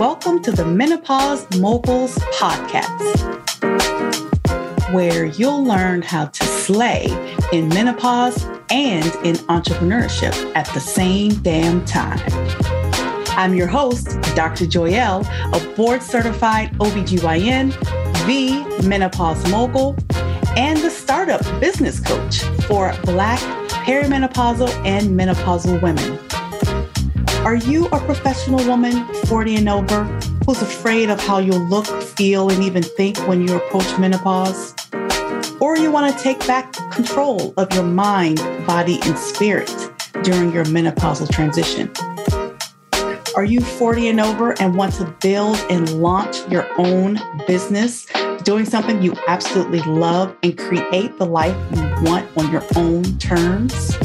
[0.00, 3.18] Welcome to the Menopause Moguls Podcast,
[4.94, 7.04] where you'll learn how to slay
[7.52, 12.18] in menopause and in entrepreneurship at the same damn time.
[13.36, 14.64] I'm your host, Dr.
[14.64, 17.78] Joyelle, a board certified OBGYN,
[18.26, 19.98] the menopause mogul,
[20.56, 23.38] and the startup business coach for Black
[23.84, 26.18] perimenopausal and menopausal women.
[27.44, 30.04] Are you a professional woman, 40 and over,
[30.44, 34.74] who's afraid of how you'll look, feel, and even think when you approach menopause?
[35.58, 38.36] Or you want to take back control of your mind,
[38.66, 39.74] body, and spirit
[40.22, 41.90] during your menopausal transition?
[43.34, 48.06] Are you 40 and over and want to build and launch your own business,
[48.42, 53.96] doing something you absolutely love and create the life you want on your own terms?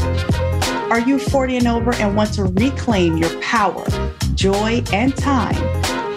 [0.96, 3.86] Are you 40 and over and want to reclaim your power,
[4.34, 5.54] joy, and time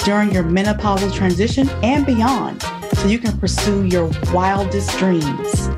[0.05, 2.63] during your menopausal transition and beyond
[2.93, 5.69] so you can pursue your wildest dreams?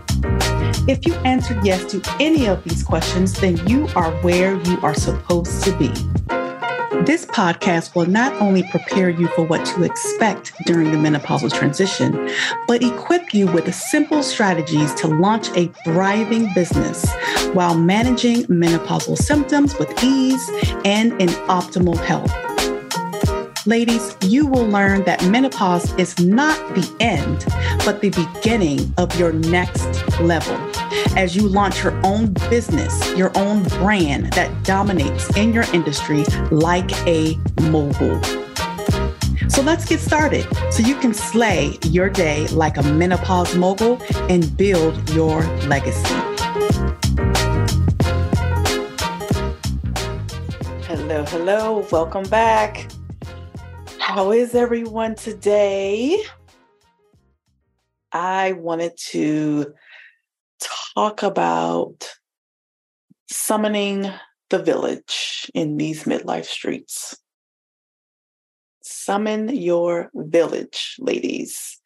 [0.86, 4.92] If you answered yes to any of these questions, then you are where you are
[4.92, 5.90] supposed to be.
[6.90, 12.28] This podcast will not only prepare you for what to expect during the menopausal transition,
[12.66, 17.08] but equip you with simple strategies to launch a thriving business
[17.52, 20.50] while managing menopausal symptoms with ease
[20.84, 22.30] and in optimal health.
[23.66, 27.44] Ladies, you will learn that menopause is not the end,
[27.84, 30.56] but the beginning of your next level
[31.16, 36.90] as you launch your own business, your own brand that dominates in your industry like
[37.06, 38.20] a mogul.
[39.48, 44.56] So let's get started so you can slay your day like a menopause mogul and
[44.56, 46.14] build your legacy.
[50.86, 52.90] Hello, hello, welcome back.
[53.98, 56.22] How is everyone today?
[58.12, 59.74] I wanted to
[61.00, 62.10] talk about
[63.30, 64.12] summoning
[64.50, 67.16] the village in these midlife streets.
[68.82, 71.80] Summon your village, ladies,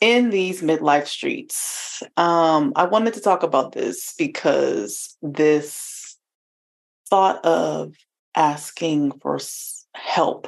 [0.00, 2.04] in these midlife streets.
[2.16, 6.16] Um, I wanted to talk about this because this
[7.08, 7.94] thought of
[8.36, 9.40] asking for
[9.96, 10.46] help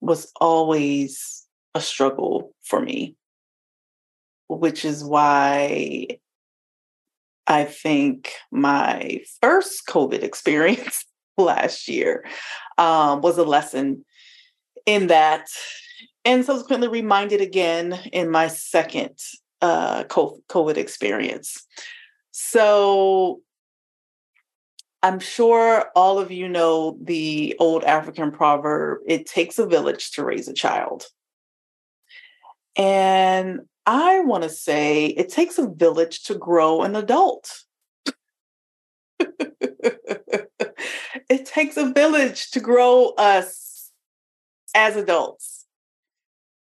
[0.00, 1.46] was always
[1.76, 3.14] a struggle for me
[4.48, 6.06] which is why
[7.46, 11.04] I think my first COVID experience
[11.36, 12.24] last year
[12.76, 14.04] um, was a lesson
[14.86, 15.46] in that,
[16.24, 19.18] and subsequently reminded again in my second
[19.60, 21.66] uh, COVID experience.
[22.30, 23.40] So
[25.02, 30.24] I'm sure all of you know the old African proverb it takes a village to
[30.24, 31.06] raise a child.
[32.76, 33.60] And
[33.90, 37.64] I want to say it takes a village to grow an adult.
[39.18, 40.50] it
[41.46, 43.90] takes a village to grow us
[44.74, 45.64] as adults.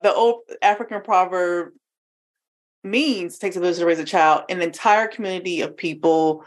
[0.03, 1.71] The old African proverb
[2.85, 6.45] means takes a village to raise a child, an entire community of people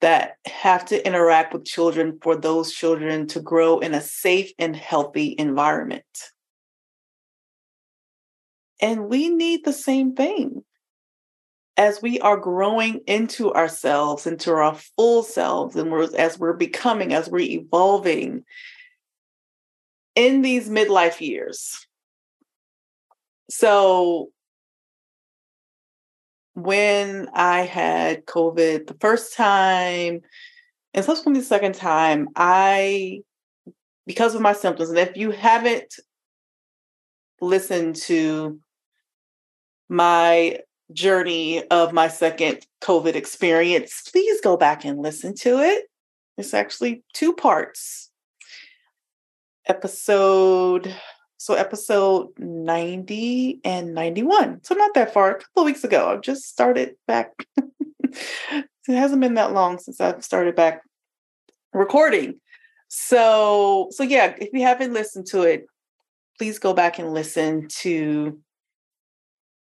[0.00, 4.74] that have to interact with children for those children to grow in a safe and
[4.74, 6.31] healthy environment.
[8.82, 10.64] And we need the same thing
[11.76, 17.14] as we are growing into ourselves, into our full selves, and we're, as we're becoming,
[17.14, 18.44] as we're evolving
[20.16, 21.86] in these midlife years.
[23.48, 24.30] So,
[26.54, 30.20] when I had COVID the first time
[30.92, 33.22] and subsequently the second time, I,
[34.06, 35.94] because of my symptoms, and if you haven't
[37.40, 38.60] listened to
[39.88, 40.58] my
[40.92, 45.84] journey of my second COVID experience, please go back and listen to it.
[46.38, 48.10] It's actually two parts.
[49.66, 50.94] Episode,
[51.36, 54.64] so episode 90 and 91.
[54.64, 56.08] So not that far, a couple of weeks ago.
[56.08, 57.32] I've just started back.
[58.02, 60.82] it hasn't been that long since I've started back
[61.72, 62.40] recording.
[62.88, 65.66] So, so yeah, if you haven't listened to it,
[66.38, 68.38] please go back and listen to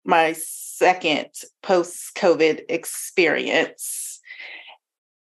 [0.04, 1.28] my second
[1.62, 4.20] post COVID experience,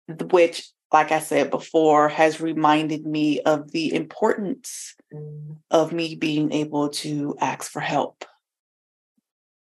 [0.08, 5.58] which, like I said before, has reminded me of the importance mm.
[5.72, 8.26] of me being able to ask for help.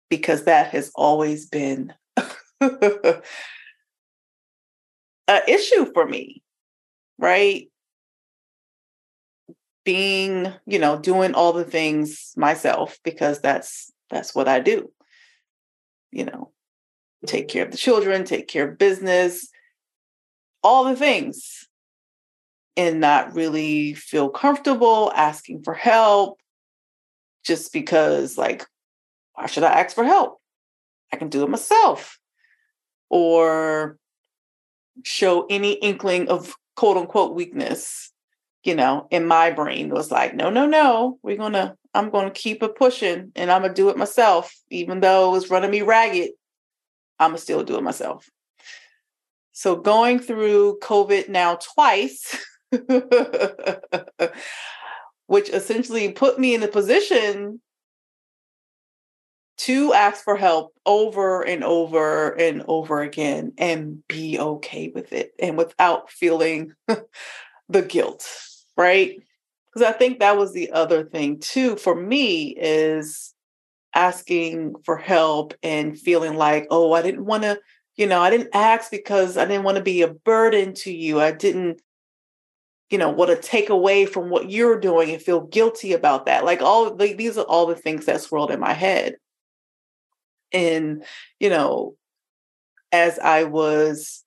[0.08, 1.94] Because that has always been
[2.60, 3.22] an
[5.46, 6.42] issue for me,
[7.16, 7.70] right?
[9.84, 14.90] being, you know, doing all the things myself because that's that's what I do.
[16.10, 16.52] You know,
[17.26, 17.52] take mm-hmm.
[17.52, 19.48] care of the children, take care of business,
[20.62, 21.66] all the things.
[22.76, 26.40] And not really feel comfortable asking for help
[27.44, 28.64] just because, like,
[29.34, 30.40] why should I ask for help?
[31.12, 32.18] I can do it myself.
[33.10, 33.98] Or
[35.04, 38.12] show any inkling of quote unquote weakness,
[38.64, 42.62] you know, in my brain was like, no, no, no, we're gonna, I'm gonna keep
[42.62, 46.30] it pushing and I'm gonna do it myself, even though it's running me ragged.
[47.18, 48.28] I'm gonna still do it myself.
[49.52, 52.36] So going through COVID now twice,
[55.26, 57.60] which essentially put me in a position
[59.58, 65.34] to ask for help over and over and over again and be okay with it
[65.38, 66.72] and without feeling
[67.68, 68.26] the guilt,
[68.78, 69.20] right?
[69.72, 73.34] Because I think that was the other thing too for me is
[73.94, 77.60] asking for help and feeling like, oh, I didn't want to,
[77.96, 81.20] you know, I didn't ask because I didn't want to be a burden to you.
[81.20, 81.80] I didn't,
[82.90, 86.44] you know, want to take away from what you're doing and feel guilty about that.
[86.44, 89.16] Like all like, these are all the things that swirled in my head
[90.52, 91.04] and
[91.38, 91.94] you know
[92.92, 94.24] as i was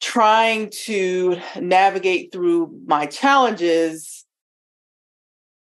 [0.00, 4.24] trying to navigate through my challenges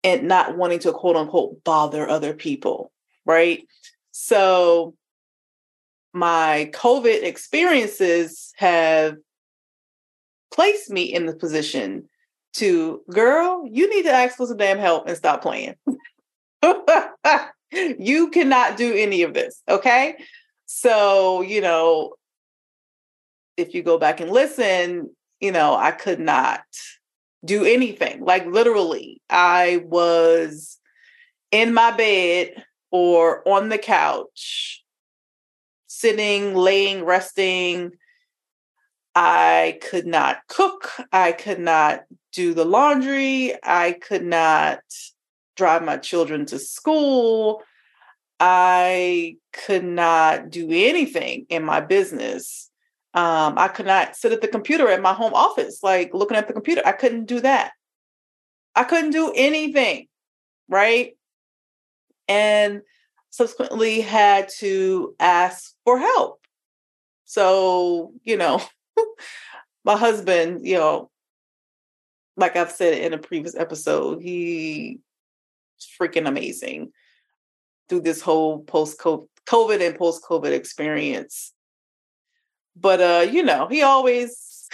[0.05, 2.93] and not wanting to quote unquote bother other people
[3.27, 3.67] right
[4.12, 4.95] so
[6.12, 9.17] my covid experiences have
[10.53, 12.09] placed me in the position
[12.53, 15.75] to girl you need to ask for some damn help and stop playing
[17.99, 19.62] you cannot do any of this.
[19.69, 20.17] Okay.
[20.67, 22.15] So, you know,
[23.56, 25.11] if you go back and listen,
[25.41, 26.62] you know, I could not
[27.44, 28.25] do anything.
[28.25, 30.79] Like literally, I was
[31.50, 34.82] in my bed or on the couch,
[35.87, 37.93] sitting, laying, resting.
[39.14, 40.91] I could not cook.
[41.12, 43.55] I could not do the laundry.
[43.62, 44.81] I could not
[45.56, 47.62] drive my children to school.
[48.41, 52.70] I could not do anything in my business.
[53.14, 56.49] Um, I could not sit at the computer at my home office, like looking at
[56.49, 56.82] the computer.
[56.84, 57.72] I couldn't do that.
[58.75, 60.08] I couldn't do anything,
[60.69, 61.16] right?
[62.26, 62.82] And
[63.31, 66.40] subsequently had to ask for help.
[67.25, 68.61] So, you know,
[69.84, 71.10] my husband, you know,
[72.37, 74.99] like I've said in a previous episode, he
[76.00, 76.93] freaking amazing
[77.88, 81.54] through this whole post COVID and post COVID experience.
[82.76, 84.69] But uh, you know, he always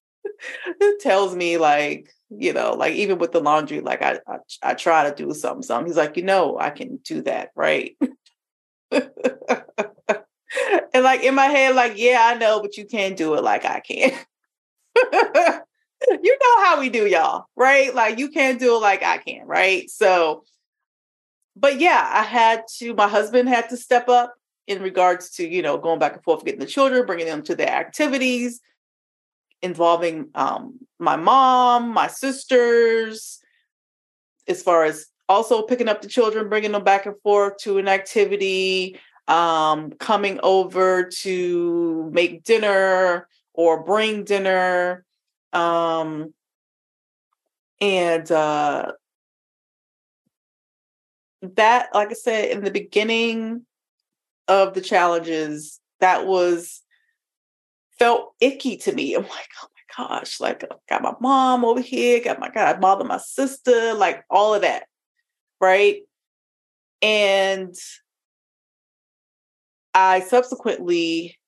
[1.00, 5.08] tells me like, you know, like even with the laundry, like I, I I try
[5.08, 5.86] to do something, something.
[5.86, 7.96] He's like, you know, I can do that, right?
[8.90, 9.10] and
[10.94, 13.80] like in my head, like, yeah, I know, but you can't do it like I
[13.80, 14.12] can.
[16.22, 17.94] you know how we do, y'all, right?
[17.94, 19.88] Like you can't do it like I can, right?
[19.90, 20.44] So,
[21.56, 24.34] but yeah, I had to, my husband had to step up
[24.66, 27.54] in regards to, you know, going back and forth, getting the children, bringing them to
[27.54, 28.60] their activities,
[29.62, 33.40] involving um, my mom, my sisters,
[34.48, 37.88] as far as also picking up the children, bringing them back and forth to an
[37.88, 38.98] activity,
[39.28, 45.04] um, coming over to make dinner or bring dinner
[45.52, 46.34] um,
[47.80, 48.92] and uh,
[51.42, 53.64] that, like I said, in the beginning
[54.48, 56.82] of the challenges, that was
[57.98, 59.14] felt icky to me.
[59.14, 62.76] I'm like, oh my gosh, like I got my mom over here, got my God,
[62.76, 64.84] I bother my sister, like all of that.
[65.60, 66.02] Right.
[67.02, 67.74] And
[69.94, 71.38] I subsequently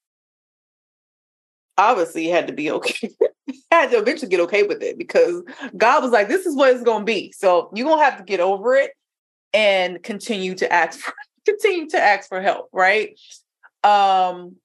[1.77, 3.11] obviously had to be okay
[3.71, 5.43] had to eventually get okay with it because
[5.77, 7.33] God was like, this is what it's gonna be.
[7.33, 8.93] So you're gonna have to get over it
[9.53, 11.13] and continue to ask for
[11.53, 13.19] continue to ask for help, right?
[13.85, 14.57] Um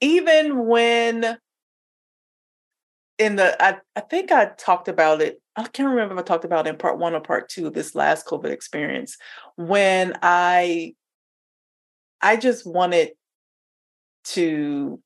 [0.00, 1.38] even when
[3.18, 5.40] in the I, I think I talked about it.
[5.56, 7.94] I can't remember if I talked about it in part one or part two this
[7.94, 9.16] last COVID experience
[9.56, 10.94] when I
[12.20, 13.10] I just wanted
[14.24, 15.00] to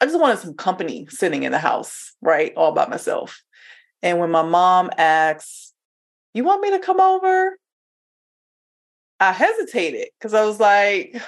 [0.00, 2.52] I just wanted some company sitting in the house, right?
[2.56, 3.42] All by myself.
[4.02, 5.72] And when my mom asks,
[6.34, 7.56] You want me to come over?
[9.28, 11.20] I hesitated because I was like,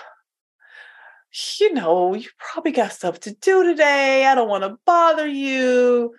[1.58, 4.26] You know, you probably got stuff to do today.
[4.26, 6.14] I don't want to bother you.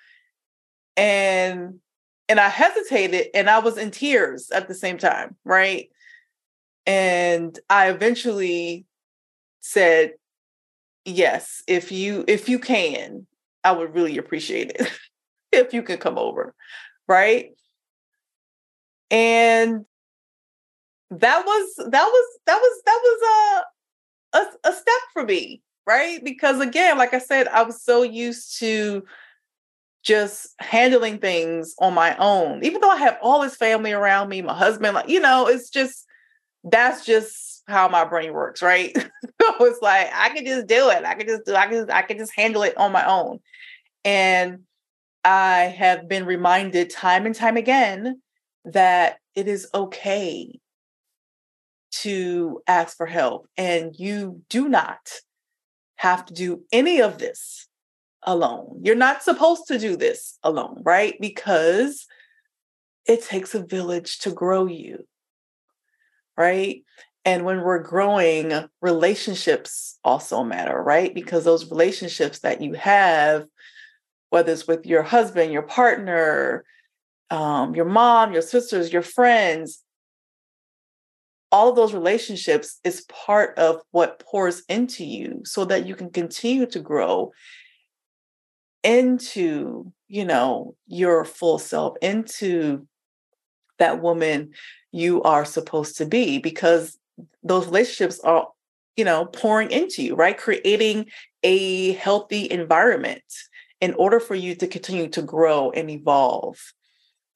[0.96, 1.80] And
[2.30, 5.90] and I hesitated and I was in tears at the same time, right?
[6.86, 8.86] And I eventually
[9.62, 10.14] said,
[11.06, 13.28] yes, if you if you can,
[13.64, 14.92] I would really appreciate it
[15.52, 16.54] if you could come over,
[17.08, 17.52] right?
[19.10, 19.86] And
[21.10, 23.64] that was that was that was that was
[24.34, 26.24] a, a a step for me, right?
[26.24, 29.04] Because again, like I said, I was so used to
[30.04, 32.64] just handling things on my own.
[32.64, 35.70] Even though I have all this family around me, my husband, like, you know, it's
[35.70, 36.06] just
[36.64, 38.96] that's just how my brain works, right?
[39.42, 41.06] so it's like I can just do it.
[41.06, 43.40] I can just do I can I can just handle it on my own.
[44.04, 44.60] And
[45.24, 48.22] I have been reminded time and time again
[48.66, 50.60] that it is okay
[52.02, 55.12] to ask for help and you do not
[55.96, 57.68] have to do any of this
[58.24, 58.82] alone.
[58.84, 61.16] You're not supposed to do this alone, right?
[61.20, 62.06] Because
[63.08, 65.08] it takes a village to grow you,
[66.36, 66.84] right?
[67.26, 71.14] And when we're growing, relationships also matter, right?
[71.14, 73.46] Because those relationships that you have,
[74.30, 76.64] whether it's with your husband, your partner,
[77.30, 79.84] um, your mom, your sisters, your friends,
[81.52, 86.10] all of those relationships is part of what pours into you so that you can
[86.10, 87.32] continue to grow
[88.84, 92.88] into you know your full self into
[93.80, 94.52] that woman
[94.92, 96.98] you are supposed to be because
[97.44, 98.48] those relationships are
[98.96, 100.38] you know pouring into you right?
[100.38, 101.08] Creating
[101.44, 103.24] a healthy environment
[103.80, 106.58] in order for you to continue to grow and evolve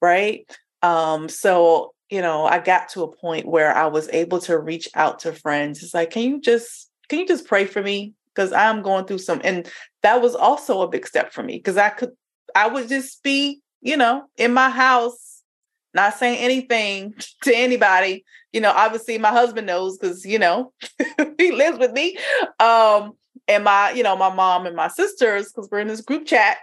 [0.00, 0.50] right?
[0.82, 4.88] Um so you know i got to a point where i was able to reach
[4.94, 8.52] out to friends it's like can you just can you just pray for me because
[8.52, 9.68] I'm going through some, and
[10.02, 12.10] that was also a big step for me because I could,
[12.54, 15.42] I would just be, you know, in my house,
[15.94, 18.24] not saying anything to anybody.
[18.52, 20.72] You know, obviously my husband knows because, you know,
[21.38, 22.16] he lives with me.
[22.58, 23.12] Um,
[23.48, 26.58] and my, you know, my mom and my sisters, because we're in this group chat.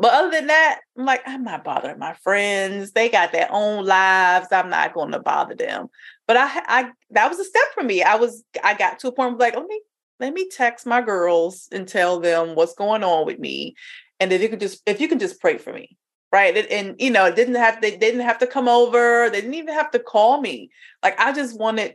[0.00, 2.92] But other than that, I'm like, I'm not bothering my friends.
[2.92, 4.48] They got their own lives.
[4.52, 5.88] I'm not going to bother them.
[6.26, 8.02] But I, I, that was a step for me.
[8.02, 9.80] I was, I got to a point like, let me
[10.20, 13.74] let me text my girls and tell them what's going on with me
[14.20, 15.96] and if you could just if you can just pray for me
[16.32, 19.40] right and, and, you know it didn't have they didn't have to come over they
[19.40, 20.70] didn't even have to call me
[21.02, 21.94] like i just wanted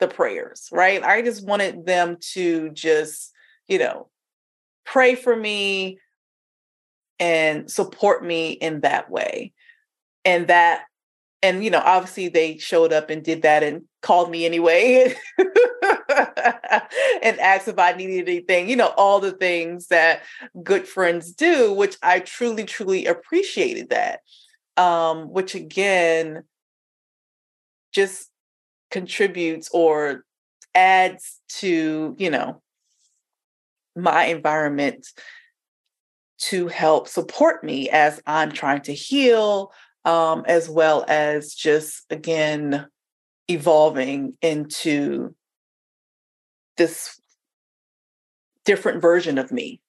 [0.00, 3.32] the prayers right i just wanted them to just
[3.68, 4.08] you know
[4.84, 5.98] pray for me
[7.18, 9.52] and support me in that way.
[10.24, 10.84] And that
[11.42, 17.40] and you know obviously they showed up and did that and called me anyway and
[17.40, 20.22] asked if i needed anything you know all the things that
[20.62, 24.20] good friends do which i truly truly appreciated that.
[24.76, 26.44] Um which again
[27.92, 28.30] just
[28.90, 30.24] contributes or
[30.74, 32.62] adds to you know
[33.94, 35.06] my environment
[36.38, 39.72] to help support me as i'm trying to heal
[40.04, 42.86] um, as well as just again
[43.48, 45.34] evolving into
[46.76, 47.20] this
[48.64, 49.80] different version of me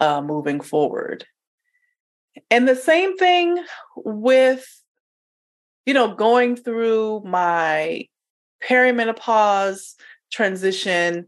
[0.00, 1.24] uh, moving forward.
[2.50, 3.62] And the same thing
[3.96, 4.66] with,
[5.86, 8.06] you know, going through my
[8.68, 9.94] perimenopause
[10.32, 11.26] transition.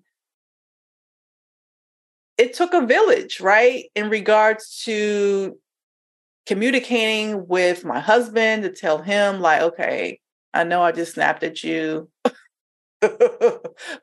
[2.41, 3.85] It took a village, right?
[3.95, 5.59] In regards to
[6.47, 10.21] communicating with my husband to tell him, like, okay,
[10.55, 12.09] I know I just snapped at you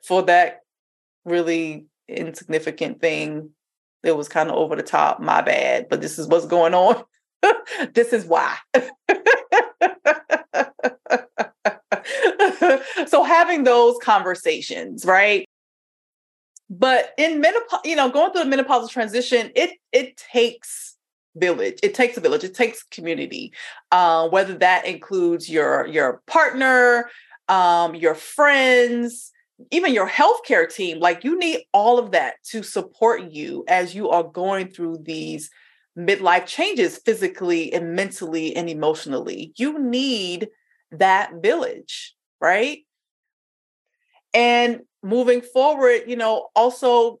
[0.04, 0.60] for that
[1.24, 3.50] really insignificant thing
[4.04, 5.18] that was kind of over the top.
[5.18, 7.02] My bad, but this is what's going on.
[7.92, 8.56] this is why.
[13.08, 15.44] so having those conversations, right?
[16.70, 20.96] But in menopause, you know, going through the menopausal transition, it it takes
[21.36, 23.52] village it takes a village it takes community.
[23.92, 27.08] Uh, whether that includes your your partner
[27.48, 29.32] um, your friends
[29.70, 34.08] even your healthcare team like you need all of that to support you as you
[34.10, 35.50] are going through these
[35.98, 39.52] midlife changes physically and mentally and emotionally.
[39.56, 40.48] You need
[40.92, 42.80] that village right?
[44.34, 47.20] And moving forward you know also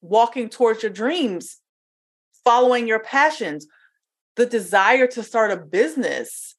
[0.00, 1.60] walking towards your dreams
[2.44, 3.66] following your passions,
[4.36, 6.54] the desire to start a business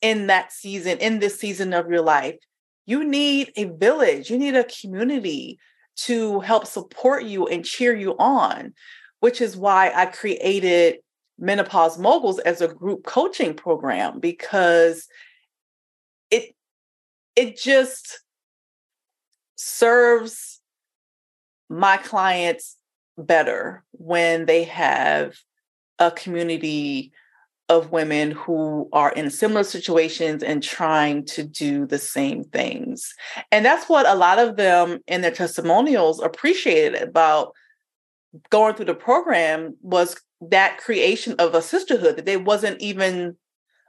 [0.00, 2.36] in that season, in this season of your life.
[2.86, 5.58] You need a village, you need a community
[5.96, 8.72] to help support you and cheer you on,
[9.20, 10.98] which is why I created
[11.38, 15.08] menopause moguls as a group coaching program because
[16.30, 16.54] it
[17.36, 18.20] it just
[19.60, 20.60] serves
[21.68, 22.76] my clients
[23.16, 25.36] better when they have
[25.98, 27.12] a community
[27.68, 33.14] of women who are in similar situations and trying to do the same things.
[33.52, 37.52] And that's what a lot of them in their testimonials appreciated about
[38.50, 43.36] going through the program was that creation of a sisterhood that they wasn't even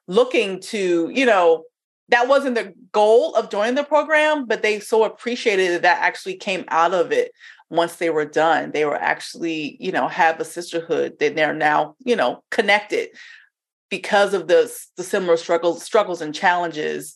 [0.07, 1.63] looking to, you know,
[2.09, 6.35] that wasn't the goal of joining the program, but they so appreciated that, that actually
[6.35, 7.31] came out of it
[7.69, 8.71] once they were done.
[8.71, 13.09] They were actually, you know, have a sisterhood that they're now, you know, connected
[13.89, 17.15] because of the, the similar struggles, struggles and challenges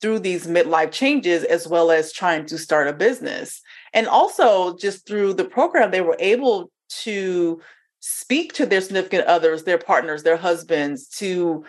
[0.00, 3.62] through these midlife changes, as well as trying to start a business.
[3.92, 6.70] And also just through the program, they were able
[7.02, 7.60] to
[8.00, 11.64] speak to their significant others, their partners, their husbands, to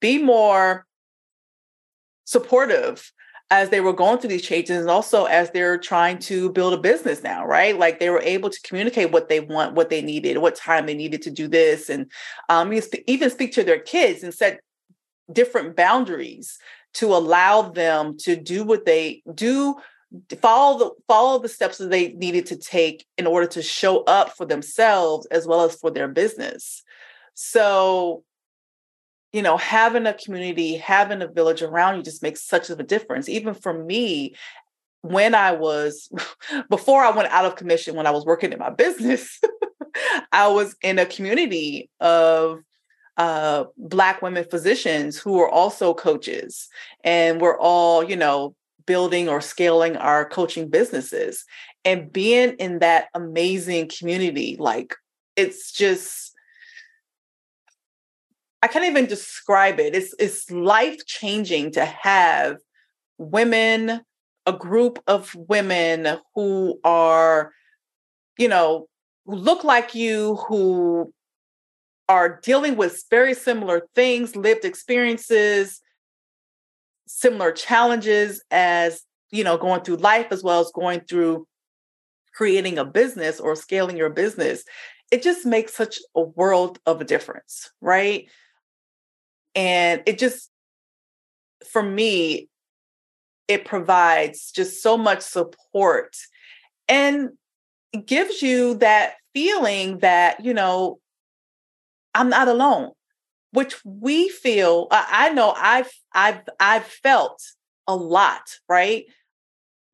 [0.00, 0.86] be more
[2.24, 3.12] supportive
[3.50, 6.78] as they were going through these changes and also as they're trying to build a
[6.78, 7.78] business now right?
[7.78, 10.94] Like they were able to communicate what they want what they needed what time they
[10.94, 12.10] needed to do this and
[12.48, 12.72] um,
[13.06, 14.60] even speak to their kids and set
[15.32, 16.58] different boundaries
[16.94, 19.76] to allow them to do what they do
[20.40, 24.36] follow the follow the steps that they needed to take in order to show up
[24.36, 26.82] for themselves as well as for their business.
[27.34, 28.22] So
[29.34, 32.84] you know, having a community, having a village around you just makes such of a
[32.84, 33.28] difference.
[33.28, 34.32] Even for me,
[35.02, 36.08] when I was,
[36.70, 39.40] before I went out of commission, when I was working in my business,
[40.32, 42.60] I was in a community of
[43.16, 46.68] uh, Black women physicians who were also coaches.
[47.02, 48.54] And we're all, you know,
[48.86, 51.44] building or scaling our coaching businesses.
[51.84, 54.94] And being in that amazing community, like,
[55.34, 56.33] it's just,
[58.64, 59.94] I can't even describe it.
[59.94, 62.56] It's it's life changing to have
[63.18, 64.00] women,
[64.46, 67.52] a group of women who are,
[68.38, 68.86] you know,
[69.26, 71.12] who look like you, who
[72.08, 75.82] are dealing with very similar things, lived experiences,
[77.06, 81.46] similar challenges as, you know, going through life as well as going through
[82.34, 84.64] creating a business or scaling your business.
[85.12, 88.26] It just makes such a world of a difference, right?
[89.54, 90.50] And it just,
[91.70, 92.48] for me,
[93.46, 96.16] it provides just so much support
[96.88, 97.30] and
[98.06, 100.98] gives you that feeling that, you know,
[102.14, 102.92] I'm not alone,
[103.52, 107.42] which we feel, I know I've, I've, I've felt
[107.86, 109.04] a lot, right?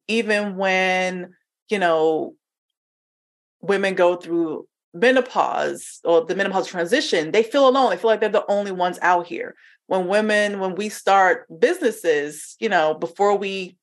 [0.08, 1.34] Even when,
[1.68, 2.34] you know,
[3.60, 7.90] women go through menopause or the menopause transition, they feel alone.
[7.90, 9.54] They feel like they're the only ones out here.
[9.86, 13.76] When women, when we start businesses, you know, before we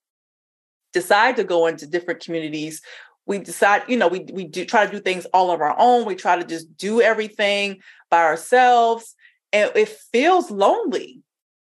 [0.93, 2.82] decide to go into different communities,
[3.26, 6.06] we decide, you know, we we do try to do things all of our own.
[6.06, 9.15] We try to just do everything by ourselves.
[9.52, 11.22] And it feels lonely.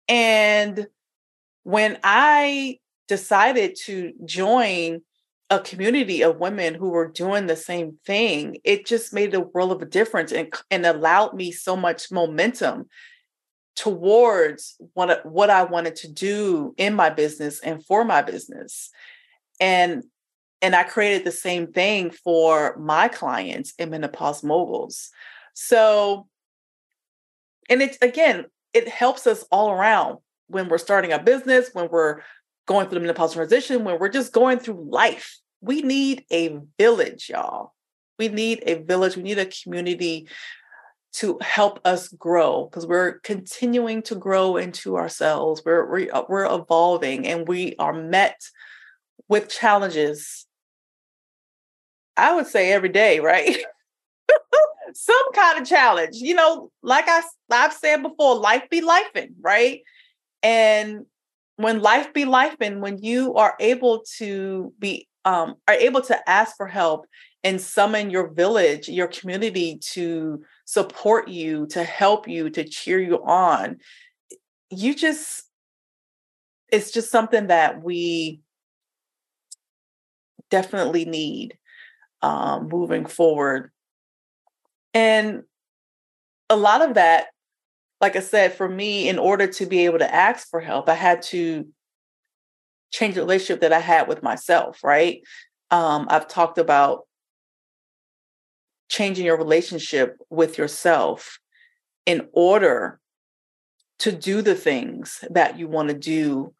[0.08, 0.86] And
[1.64, 5.02] when I decided to join
[5.50, 9.72] a community of women who were doing the same thing, it just made a world
[9.72, 12.86] of a difference and, and allowed me so much momentum
[13.74, 18.90] towards what, what I wanted to do in my business and for my business.
[19.58, 20.04] And
[20.62, 25.10] and I created the same thing for my clients in menopause moguls.
[25.54, 26.28] So,
[27.70, 32.20] and it again, it helps us all around when we're starting a business, when we're
[32.70, 35.40] going through the menopause transition, when we're just going through life.
[35.60, 37.74] We need a village, y'all.
[38.16, 39.16] We need a village.
[39.16, 40.28] We need a community
[41.14, 45.62] to help us grow because we're continuing to grow into ourselves.
[45.66, 48.40] We're, we're uh, we're evolving, and we are met
[49.28, 50.46] with challenges.
[52.16, 53.58] I would say every day, right?
[54.94, 56.70] Some kind of challenge, you know.
[56.84, 59.80] Like I I've said before, life be lifing, right?
[60.44, 61.06] And
[61.62, 66.30] when life be life and when you are able to be um, are able to
[66.30, 67.06] ask for help
[67.44, 73.22] and summon your village your community to support you to help you to cheer you
[73.24, 73.76] on
[74.70, 75.44] you just
[76.72, 78.40] it's just something that we
[80.50, 81.56] definitely need
[82.22, 83.70] um, moving forward.
[84.92, 85.44] And
[86.48, 87.28] a lot of that
[88.00, 90.94] like I said, for me, in order to be able to ask for help, I
[90.94, 91.66] had to
[92.90, 95.22] change the relationship that I had with myself, right?
[95.70, 97.06] Um, I've talked about
[98.88, 101.38] changing your relationship with yourself
[102.06, 102.98] in order
[104.00, 106.54] to do the things that you want to do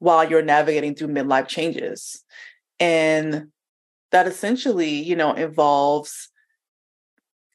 [0.00, 2.22] while you're navigating through midlife changes.
[2.80, 3.48] And
[4.10, 6.28] that essentially, you know, involves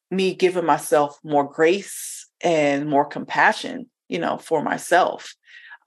[0.09, 5.33] me giving myself more grace and more compassion, you know, for myself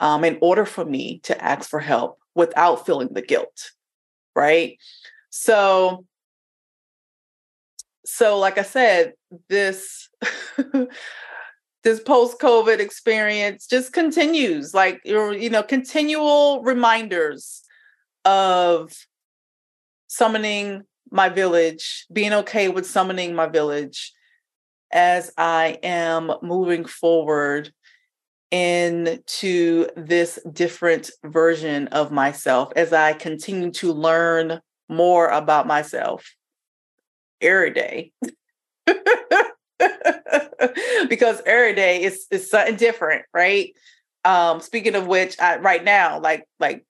[0.01, 3.71] um, in order for me to ask for help without feeling the guilt.
[4.35, 4.79] Right.
[5.31, 6.05] So,
[8.05, 9.13] so like I said,
[9.49, 10.09] this
[11.85, 17.63] this post-COVID experience just continues, like you know, continual reminders
[18.25, 18.93] of
[20.09, 24.13] summoning my village, being okay with summoning my village
[24.97, 27.71] as I am moving forward
[28.51, 36.35] into this different version of myself as I continue to learn more about myself
[37.43, 38.13] every day.
[41.11, 43.75] because every day is is something different, right?
[44.25, 46.87] Um, speaking of which, I, right now, like like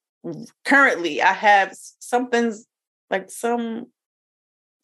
[0.65, 2.67] currently, I have something's
[3.11, 3.87] like some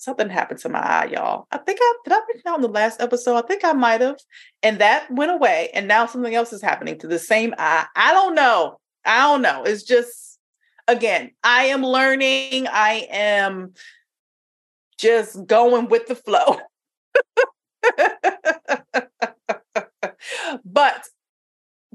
[0.02, 1.46] something happened to my eye, y'all.
[1.52, 3.36] I think I did I mention that on the last episode.
[3.36, 4.18] I think I might have,
[4.62, 7.86] and that went away, and now something else is happening to the same eye.
[7.94, 8.78] I don't know.
[9.04, 9.62] I don't know.
[9.64, 10.38] It's just
[10.88, 12.66] again, I am learning.
[12.66, 13.74] I am
[14.98, 16.58] just going with the flow.
[20.64, 21.04] but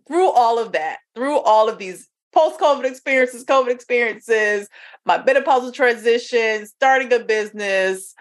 [0.08, 2.08] through all of that, through all of these
[2.38, 4.70] post COVID experiences, COVID experiences,
[5.06, 8.14] my menopausal transition, starting a business,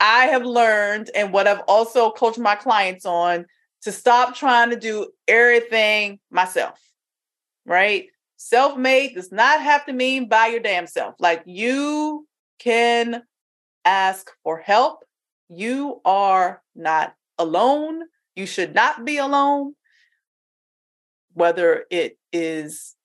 [0.00, 3.44] I have learned and what I've also coached my clients on
[3.82, 6.80] to stop trying to do everything myself,
[7.66, 8.06] right?
[8.36, 11.14] Self made does not have to mean by your damn self.
[11.18, 12.26] Like you
[12.58, 13.24] can
[13.84, 15.04] ask for help.
[15.50, 18.04] You are not alone.
[18.36, 19.74] You should not be alone.
[21.34, 22.96] Whether it is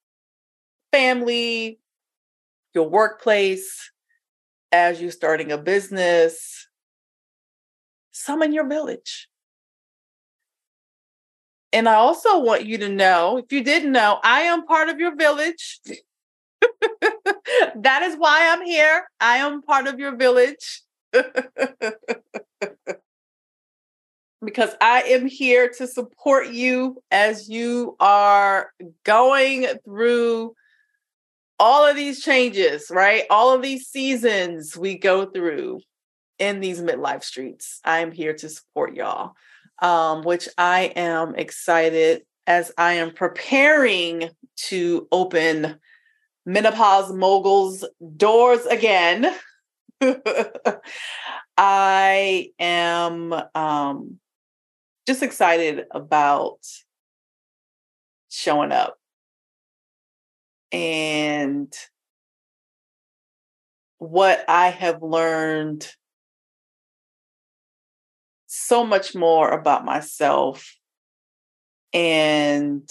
[0.91, 1.79] family,
[2.73, 3.91] your workplace,
[4.71, 6.67] as you're starting a business,
[8.11, 9.27] summon your village.
[11.71, 14.99] And I also want you to know if you didn't know, I am part of
[14.99, 15.79] your village.
[17.75, 19.03] that is why I'm here.
[19.19, 20.81] I am part of your village.
[24.43, 28.71] because I am here to support you as you are
[29.03, 30.55] going through
[31.59, 33.23] all of these changes, right?
[33.29, 35.81] All of these seasons we go through
[36.39, 37.81] in these midlife streets.
[37.83, 39.33] I am here to support y'all,
[39.81, 45.79] um, which I am excited as I am preparing to open
[46.45, 47.83] Menopause Moguls
[48.15, 49.31] doors again.
[51.57, 54.19] I am um,
[55.05, 56.59] just excited about
[58.29, 58.98] showing up
[60.71, 61.73] and
[63.97, 65.87] what I have learned
[68.47, 70.75] so much more about myself
[71.93, 72.89] and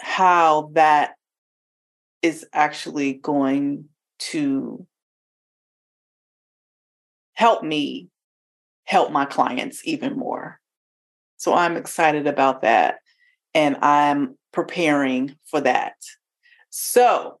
[0.00, 1.12] how that
[2.22, 3.86] is actually going
[4.18, 4.86] to
[7.34, 8.08] help me
[8.84, 10.60] help my clients even more.
[11.36, 12.96] So I'm excited about that.
[13.54, 15.94] And I'm preparing for that.
[16.70, 17.38] So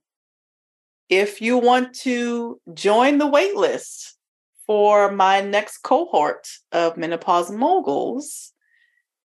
[1.08, 4.12] if you want to join the waitlist
[4.66, 8.52] for my next cohort of menopause moguls,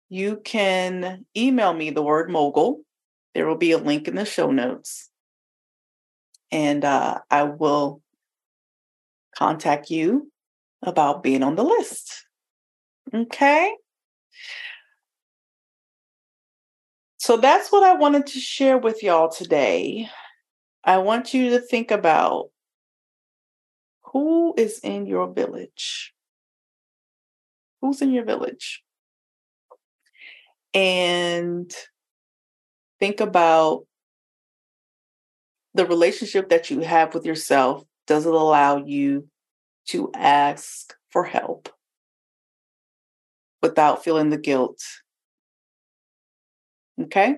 [0.09, 2.83] you can email me the word mogul.
[3.35, 5.11] There will be a link in the show notes.
[6.51, 8.01] And uh, I will
[9.37, 10.33] contact you
[10.83, 12.24] about being on the list.
[13.14, 13.74] Okay.
[17.28, 20.08] So that's what I wanted to share with y'all today.
[20.82, 22.46] I want you to think about
[24.14, 26.14] who is in your village?
[27.82, 28.82] Who's in your village?
[30.72, 31.70] And
[32.98, 33.84] think about
[35.74, 37.84] the relationship that you have with yourself.
[38.06, 39.28] Does it allow you
[39.88, 41.68] to ask for help
[43.60, 44.80] without feeling the guilt.
[47.00, 47.37] Okay.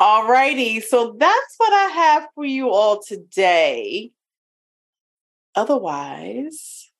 [0.00, 0.80] All righty.
[0.80, 4.10] So that's what I have for you all today.
[5.54, 6.90] Otherwise,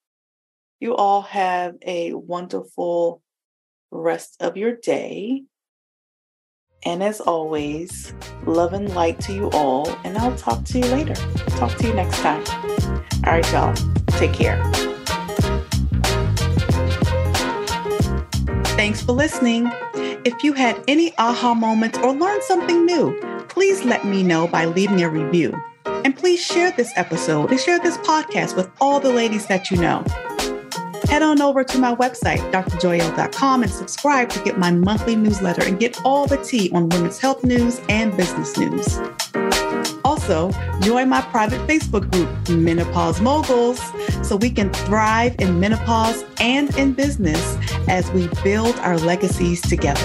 [0.81, 3.23] you all have a wonderful
[3.91, 5.43] rest of your day.
[6.85, 8.15] And as always,
[8.47, 9.89] love and light to you all.
[10.05, 11.15] And I'll talk to you later.
[11.57, 12.45] Talk to you next time.
[13.27, 13.75] All right, y'all.
[14.19, 14.63] Take care.
[18.77, 19.71] Thanks for listening.
[20.25, 23.15] If you had any aha moments or learned something new,
[23.51, 25.55] please let me know by leaving a review.
[25.85, 29.77] And please share this episode and share this podcast with all the ladies that you
[29.77, 30.03] know.
[31.11, 35.79] Head on over to my website, drjoyelle.com, and subscribe to get my monthly newsletter and
[35.79, 38.99] get all the tea on women's health news and business news.
[40.27, 43.79] Also, join my private Facebook group, Menopause Moguls,
[44.27, 47.59] so we can thrive in menopause and in business
[47.89, 50.01] as we build our legacies together.